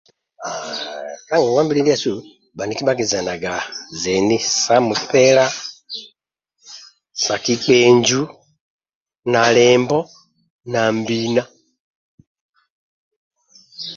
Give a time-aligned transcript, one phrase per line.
[1.27, 2.13] Kangongwabili ndiasu
[2.57, 3.53] baniki bakizenaga
[4.01, 5.45] zeni sa mupila
[7.23, 8.21] sa kikpenju
[9.33, 9.99] na limbo
[10.71, 11.43] na mbina